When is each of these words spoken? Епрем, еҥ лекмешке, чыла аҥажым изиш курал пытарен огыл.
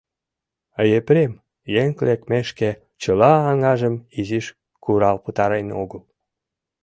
Епрем, 0.99 1.33
еҥ 1.83 1.89
лекмешке, 2.07 2.69
чыла 3.01 3.33
аҥажым 3.49 3.95
изиш 4.19 4.47
курал 4.83 5.17
пытарен 5.23 5.67
огыл. 5.81 6.01